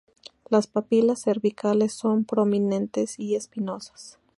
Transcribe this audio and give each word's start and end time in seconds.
Las 0.49 0.65
papilas 0.65 1.21
cervicales 1.21 1.93
son 1.93 2.25
prominentes 2.25 3.19
y 3.19 3.35
espinosas. 3.35 4.17